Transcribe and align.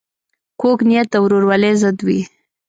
کوږه 0.59 0.83
نیت 0.89 1.07
د 1.11 1.15
ورورولۍ 1.23 1.73
ضد 1.81 1.97
وي 2.07 2.19